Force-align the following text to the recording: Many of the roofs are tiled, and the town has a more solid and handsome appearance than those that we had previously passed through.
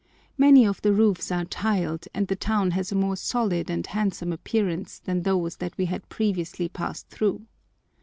Many 0.35 0.65
of 0.65 0.81
the 0.81 0.93
roofs 0.93 1.31
are 1.31 1.45
tiled, 1.45 2.07
and 2.11 2.27
the 2.27 2.35
town 2.35 2.71
has 2.71 2.91
a 2.91 2.95
more 2.95 3.15
solid 3.15 3.69
and 3.69 3.85
handsome 3.85 4.33
appearance 4.33 4.97
than 4.97 5.21
those 5.21 5.57
that 5.57 5.77
we 5.77 5.85
had 5.85 6.09
previously 6.09 6.67
passed 6.67 7.09
through. 7.09 7.45